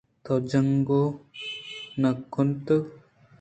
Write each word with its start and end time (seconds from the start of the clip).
تو 0.23 0.33
جَنٛگ 0.49 0.89
وَ 0.97 1.01
نہ 2.01 2.09
کُتگ 2.33 2.83